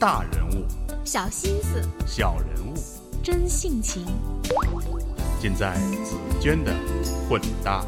[0.00, 0.64] 大人物，
[1.04, 2.74] 小心思，小人物，
[3.20, 4.06] 真性情，
[5.40, 5.74] 尽在
[6.04, 6.72] 紫娟的
[7.28, 7.84] 混搭。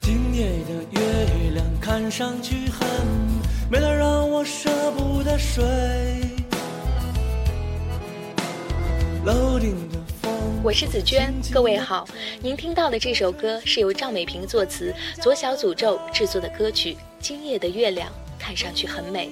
[0.00, 2.86] 今夜的月亮看上去很
[5.38, 5.64] 水。
[10.64, 12.06] 我是紫娟，各位好。
[12.42, 18.10] 您听到的这首歌是由赵美萍作词、左小诅咒制作的歌曲《今夜的月亮
[18.48, 19.28] 看上去很美》。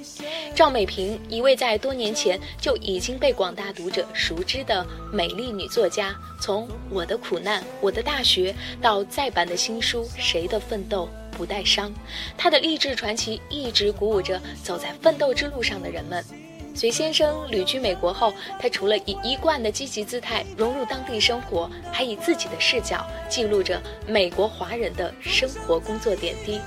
[0.54, 8.52] 赵美萍，一位在多年前就已经被广大读者熟知的美丽女作家，从《我的苦难》《我的大学》
[8.82, 11.88] 到再版的新书《谁的奋斗不带伤》，
[12.36, 16.22] 她的励志传奇一直鼓舞着走在奋斗之路上的人们。
[16.76, 26.60] 隋先生旅居美国后，他除了以一贯的积极姿态融入当地生活，还以自己的视角记录着美国华人的生活工作点滴。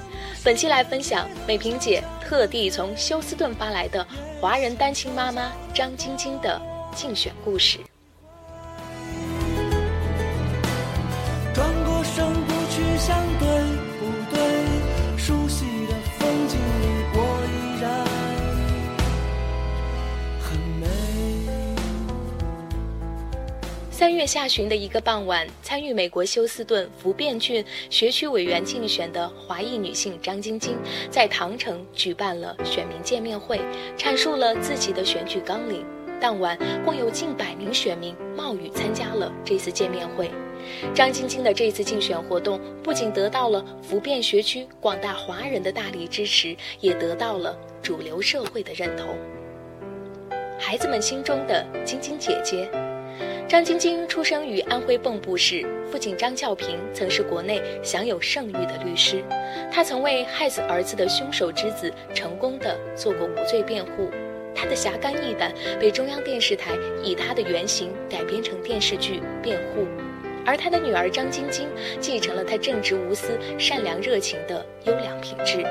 [0.44, 4.06] 本期来分享美萍姐特地从休斯顿发来的
[4.42, 6.60] 华人单亲妈妈张晶晶的
[6.96, 7.78] 竞选故事。
[23.92, 30.78] 三月下旬的一个傍晚，参与美国休斯顿福变郡学区委员竞选的华裔女性张晶晶，
[31.12, 33.60] 在唐城举办了选民见面会，
[33.98, 35.86] 阐述了自己的选举纲领。
[36.22, 40.32] 当晚，共有近百名选民冒雨参加了这次见面会。
[40.94, 49.18] 张晶晶的这次竞选活动不仅得到了福变学区广大华人的大力支持，也得到了主流社会的认同。
[50.60, 52.70] 孩子们心中的晶晶姐姐。
[53.48, 59.24] 张晶晶出生于安徽蚌埠市，父亲张孝平曾是国内享有盛誉的律师，
[59.72, 64.12] 他曾为害死儿子的凶手之子成功的做过无罪辩护。
[64.54, 69.84] 他的侠肝义胆被中央电视台以他的原型改编成电视剧《辩护》，
[70.46, 71.68] 而他的女儿张晶晶
[72.02, 75.66] 继承了他正直无私、善良热情的优良品质。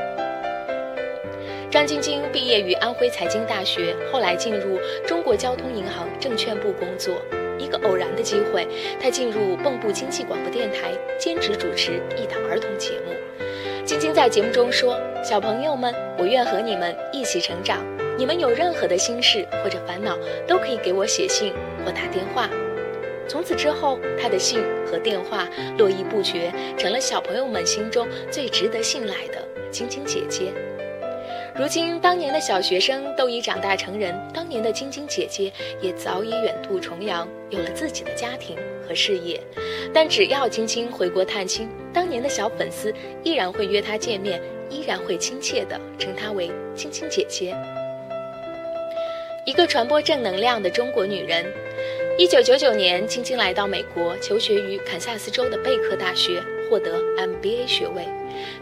[1.70, 7.20] 张晶晶毕业于安徽财经大学，后来进入中国交通银行证券部工作。
[7.58, 8.66] 一个偶然的机会，
[8.98, 13.12] 她进入蚌埠经济广播电台，兼职主持一档儿童节目。
[13.84, 17.84] 晶晶在节目中说：“小朋友们，我愿和你们一起成长。
[18.16, 21.52] 你们有任何的心事或者烦恼，都可以给我写信
[21.84, 22.48] 或打电话。”
[23.28, 25.46] 从此之后，她的信和电话
[25.76, 30.50] 络绎不绝，成了小朋友们心中最值得信赖的晶晶姐姐。
[31.58, 35.52] 如今，当年的小学生都已长大成人，当年的晶晶姐姐
[35.82, 39.40] 也早已远渡重洋，有了自己的家庭和事业。
[39.92, 47.56] 但只要晶晶回国探亲，当年的小粉丝依然会约她见面，依然会亲切地称她为晶晶姐姐。
[49.44, 51.44] 一个传播正能量的中国女人。
[52.16, 58.06] 一九九九年，晶晶来到美国求学于堪萨斯州的贝克大学，获得 MBA 学位。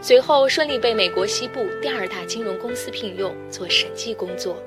[0.01, 4.57] 随后顺利被美国西部第二大金融公司聘用做审计工作。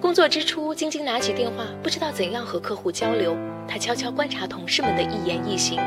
[0.00, 3.34] 工作之初，晶晶拿起电话，不知道怎样和客户交流。
[3.66, 5.78] 她悄悄观察同事们的一言一行，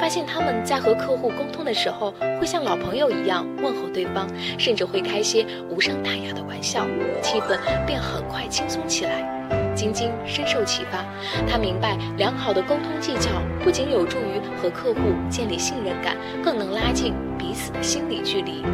[0.00, 4.28] 发现他们在和客户沟通的时候，会像老朋友一样问候对方，
[4.58, 6.86] 甚至会开些无伤大雅的玩笑，
[7.20, 9.63] 气氛便很快轻松起来。
[9.84, 11.04] 晶晶深受启发，
[11.46, 13.28] 她明白良好的沟通技巧
[13.62, 18.64] 不仅有助于和客户建立信任感，更能拉近彼此的心理距离。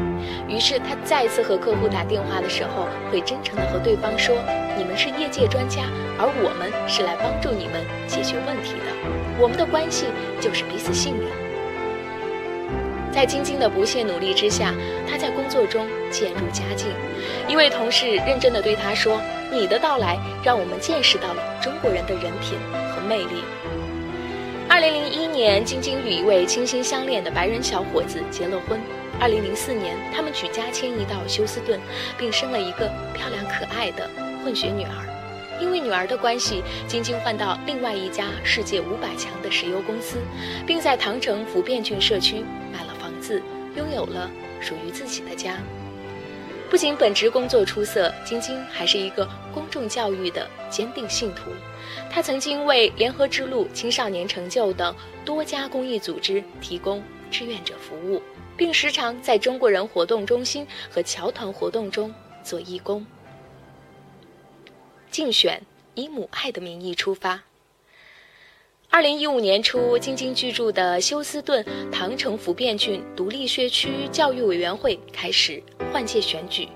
[0.46, 4.36] 于是，她再次和客户打电话的时候，会真诚地和对方说
[4.78, 5.82] ：“你们是业界专家，
[6.16, 8.94] 而我们是来帮助你们解决问题的。
[9.40, 10.06] 我们的关系
[10.40, 11.26] 就是彼此信任。”
[13.12, 14.74] 在晶晶的不懈努力之下，
[15.08, 16.88] 她在工作中渐入佳境。
[17.48, 19.20] 一位同事认真地对她说
[19.52, 22.58] ：“你的到来让我们见识到了中国人的人品
[22.94, 23.42] 和魅力。”
[24.70, 28.80] 二零零一年，晶晶与一位倾心相恋的白人小伙子结了婚。
[29.18, 31.78] 二零零四年，他们举家迁移到休斯顿，
[32.16, 34.08] 并生了一个漂亮可爱的
[34.44, 35.06] 混血女儿。
[35.60, 40.16] 因为女儿的关系，晶晶换到另外一家世界五百强的石油公司，
[40.64, 42.89] 并在唐城福变郡社区买了
[43.76, 44.30] 拥有了
[44.60, 45.58] 属于自己的家。
[46.70, 51.50] 不仅本职工作出色，晶晶还是一个公众教育的坚定信徒。
[52.08, 54.94] 她曾经为联合之路、青少年成就等
[55.24, 58.22] 多家公益组织提供志愿者服务，
[58.56, 63.04] 并时常在中国人活动中心和侨团活动中做义工。
[65.10, 65.60] 竞选
[65.96, 67.42] 以母爱的名义出发。
[68.92, 76.66] 二零一五年初，晶晶居住的休斯顿唐城福变郡独立学区教育委员会开始换届选举，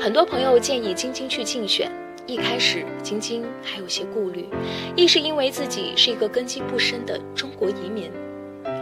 [0.00, 1.88] 很多朋友建议晶晶去竞选。
[2.26, 4.48] 一开始，晶晶还有些顾虑，
[4.96, 8.10] 一是因为自己是一个根基不深的中国移民，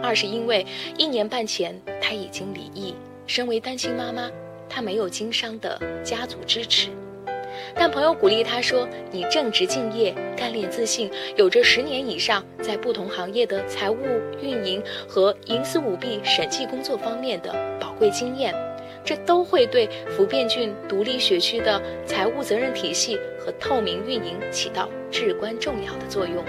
[0.01, 0.65] 二是因为
[0.97, 2.95] 一年半前她已经离异，
[3.27, 4.27] 身为单亲妈妈，
[4.67, 6.89] 她没有经商的家族支持。
[7.73, 13.97] 但朋友鼓励他说：“你正直敬业、干练自信，有着十年以上在不同行业的财务
[14.41, 18.53] 运营和营私舞弊审计工作方面的宝贵经验，
[19.03, 26.43] 这都会对福变郡独立学区的财务责任体系和透明运营起到至关重要的作用。”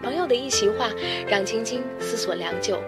[0.00, 0.90] 朋友的一席话
[1.28, 2.78] 让晶晶思索良久。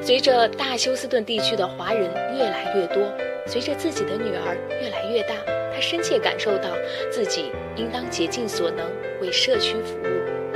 [0.00, 3.02] 随着大休斯顿地区的华人越来越多，
[3.46, 5.34] 随着自己的女儿越来越大。
[5.72, 6.70] 他深切感受到
[7.10, 8.90] 自己应当竭尽所能
[9.20, 10.54] 为社区服务。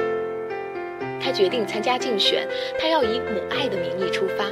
[1.22, 2.46] 他决定参加竞选，
[2.78, 4.46] 他要以母爱的名义出发。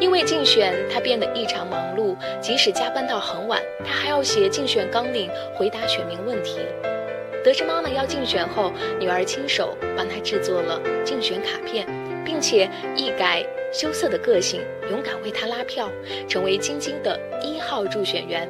[0.00, 6.58] 因为竞选，他变得异常忙碌，即使加班到很晚，他还要写竞选纲领，回答选民问题。
[7.44, 11.86] 得知妈妈要竞选后，女儿亲手帮她制作了竞选卡片，
[12.24, 15.90] 并且一改羞涩的个性，勇敢为她拉票，
[16.28, 18.48] 成为晶晶的一号助选员。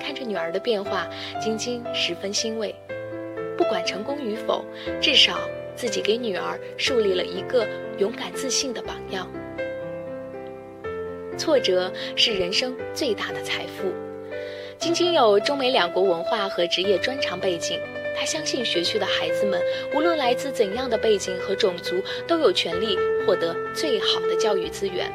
[0.00, 1.06] 看着女儿的变化，
[1.40, 2.74] 晶晶十分欣慰。
[3.56, 4.64] 不管成功与否，
[5.00, 5.40] 至少
[5.74, 7.66] 自己给女儿树立了一个
[7.98, 9.28] 勇敢自信的榜样。
[11.36, 13.92] 挫折是人生最大的财富。
[14.78, 17.80] 晶晶有中美两国文化和职业专长背景，
[18.18, 19.60] 他相信学区的孩子们，
[19.94, 25.08] 无论来自怎样的背景和种族，都有权利获得最好的教育资源。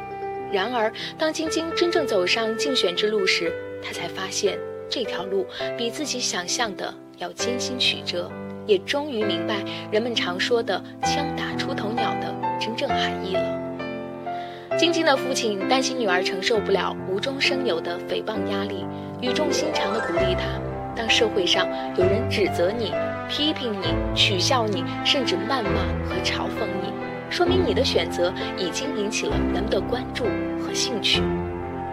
[0.50, 3.52] 然而，当晶晶真正走上竞选之路时，
[3.82, 4.58] 她才发现。
[4.88, 5.46] 这条路
[5.76, 8.30] 比自己想象的要艰辛曲折，
[8.66, 14.76] 也终于明白人们常说的“枪打出头鸟”的真正含义了。
[14.78, 18.84] 晶晶的父亲担心女儿承受不了无中生有的诽谤压力，
[19.20, 20.60] 语重心长地鼓励她：
[20.96, 22.92] 当社会上有人指责你、
[23.28, 26.92] 批评你、取笑你，甚至谩骂和嘲讽你，
[27.30, 30.24] 说明你的选择已经引起了人们的关注
[30.60, 31.22] 和兴趣。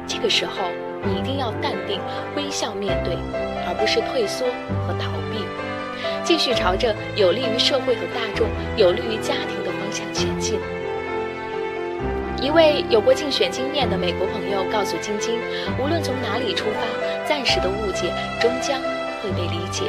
[0.08, 0.54] 这个时候。
[1.04, 2.00] 你一定要淡定，
[2.36, 3.16] 微笑面对，
[3.66, 4.46] 而不是退缩
[4.86, 5.44] 和逃避，
[6.24, 8.46] 继续朝着有利于社会和大众、
[8.78, 10.60] 有利于家庭的方向前进。
[12.40, 15.40] 一位有过竞选经验的美国朋友告诉晶晶，
[15.80, 16.86] 无论从哪里出发，
[17.32, 18.82] 暂时的误解终将
[19.24, 19.84] 会被理解。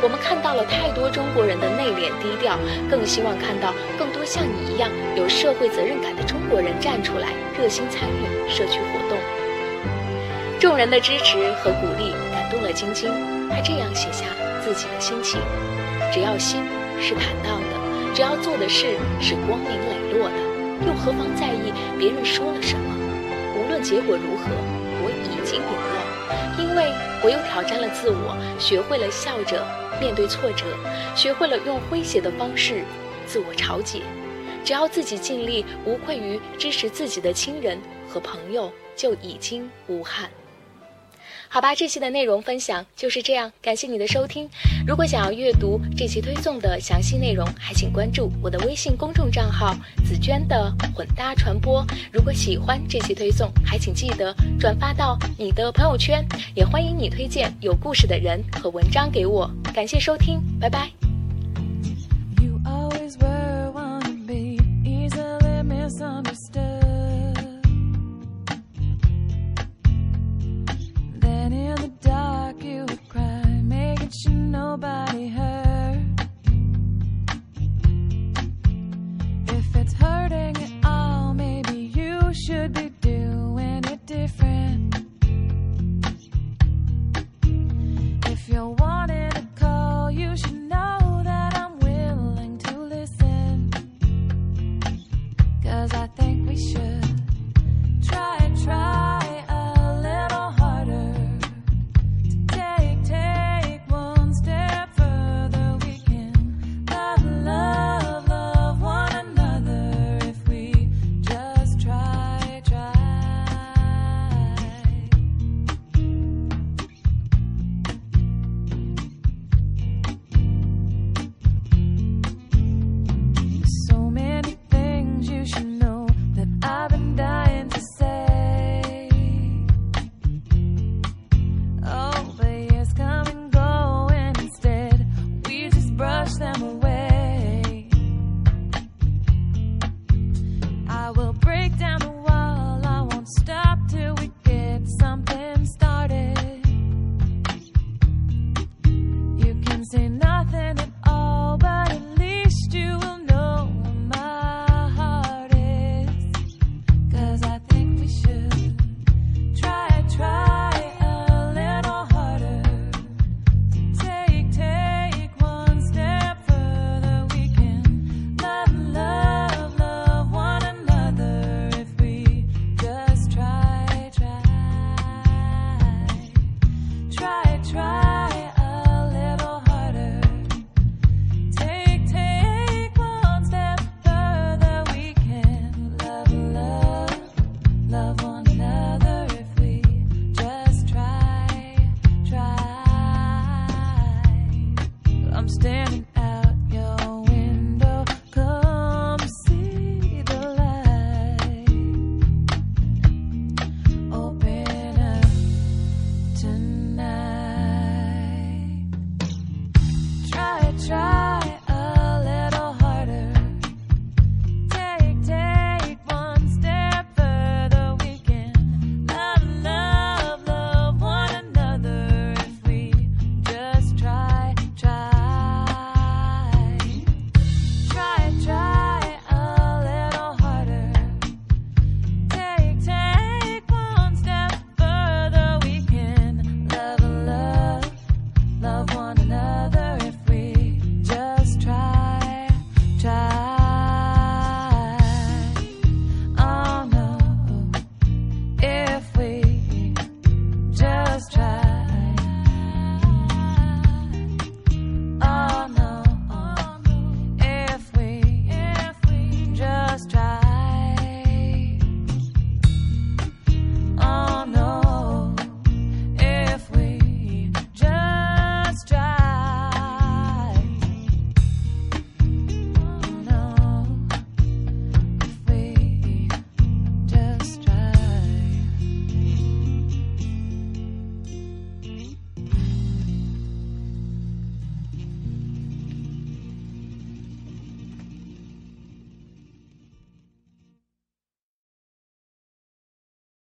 [0.00, 2.56] 我们看到了太多中国人的内敛低调，
[2.88, 7.28] 更希望看到更多像你一样有社会责任感的中国人站出来，
[7.60, 9.18] 热心参与社区活动。
[10.58, 13.12] 众人的支持和鼓励感动了晶晶，
[13.50, 14.24] 她这样写下
[14.64, 15.38] 自己的心情：
[16.10, 16.64] 只要心
[16.98, 20.40] 是坦荡的，只要做的事是光明磊落的，
[20.88, 21.68] 又何妨在意
[21.98, 22.96] 别人说了什么？
[23.60, 24.48] 无论结果如何，
[27.28, 29.62] 我又挑战了自我，学会了笑着
[30.00, 30.64] 面对挫折，
[31.14, 32.82] 学会了用诙谐的方式
[33.26, 34.00] 自我调节。
[34.64, 37.78] 只要自己尽力，无愧于支持自己的亲人
[38.08, 40.30] 和朋友，就已经无憾。
[41.50, 44.48] 好吧，这期的内容分享就是这样，感谢你的收听。
[44.86, 49.74] 如果想要阅读这期推送的详细内容，还请关注我的微信公众账号
[50.06, 51.84] “紫娟的混搭传播”。
[52.12, 56.24] 如果喜欢这期推送，还请记得转发到你的朋友圈，
[56.54, 59.50] 也欢迎你推荐有故事的人和文章给我。
[59.74, 61.07] 感谢收听，拜拜。